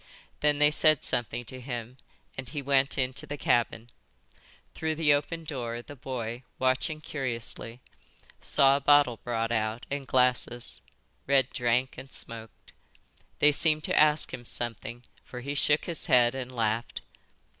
[0.39, 1.97] Then they said something to him
[2.35, 3.91] and he went into the cabin.
[4.73, 7.81] Through the open door the boy, watching curiously,
[8.41, 10.81] saw a bottle brought out and glasses.
[11.27, 12.73] Red drank and smoked.
[13.37, 17.03] They seemed to ask him something, for he shook his head and laughed.